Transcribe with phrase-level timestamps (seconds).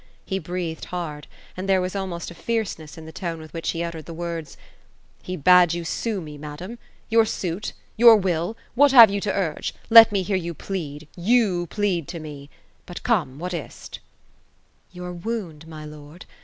[0.25, 3.83] He breathed hard, and there was almost a fierceness in the tone with which he
[3.83, 4.57] uttered the words,
[4.89, 6.79] '* He bade you sue me, madam.
[7.09, 7.73] Your suit?
[7.99, 8.57] Tour will?
[8.73, 9.75] What have jou to urge?
[9.91, 11.07] Let me hear jou plead.
[11.15, 12.49] You plead to me!
[12.87, 14.01] But come, what is t r
[14.91, 16.25] ^ Your wound, mj lord.